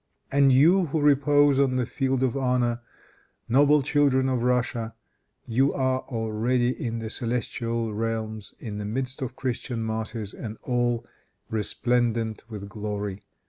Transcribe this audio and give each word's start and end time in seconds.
"And 0.31 0.51
you 0.51 0.87
who 0.87 0.99
repose 0.99 1.59
on 1.59 1.75
the 1.75 1.85
field 1.85 2.23
of 2.23 2.35
honor, 2.35 2.81
noble 3.47 3.83
children 3.83 4.29
of 4.29 4.41
Russia, 4.41 4.95
you 5.45 5.71
are 5.73 5.99
already 6.09 6.71
in 6.71 6.97
the 6.97 7.09
celestial 7.11 7.93
realms, 7.93 8.55
in 8.57 8.79
the 8.79 8.85
midst 8.85 9.21
of 9.21 9.35
Christian 9.35 9.83
martyrs 9.83 10.33
and 10.33 10.57
all 10.63 11.05
resplendent 11.51 12.43
with 12.49 12.67
glory. 12.67 13.21